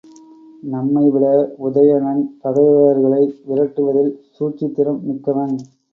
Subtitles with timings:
[0.63, 1.25] நம்மைவிட
[1.65, 5.55] உதயணன் பகைவர்களை விரட்டுவதில் சூழ்ச்சித் திறம் மிக்கவன்.